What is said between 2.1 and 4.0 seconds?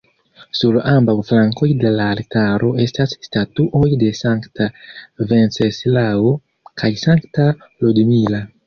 altaro estas statuoj